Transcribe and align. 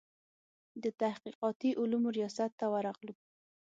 د 0.83 0.85
تحقیقاتي 1.01 1.69
علومو 1.79 2.09
ریاست 2.17 2.51
ته 2.59 2.65
ورغلو. 2.73 3.13